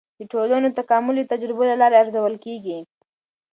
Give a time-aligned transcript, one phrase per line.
[0.19, 2.77] د ټولنو تکامل د تجربو له لارې ارزول کیږي.